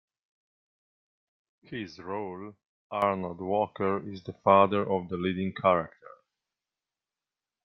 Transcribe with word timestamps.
His 1.61 1.99
role, 1.99 2.55
Arnold 2.89 3.39
Walker, 3.39 4.01
is 4.09 4.23
the 4.23 4.33
father 4.33 4.81
of 4.83 5.09
the 5.09 5.17
leading 5.17 5.53
character. 5.53 6.09